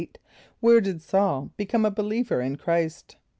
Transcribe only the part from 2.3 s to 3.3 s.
in Chr[=i]st?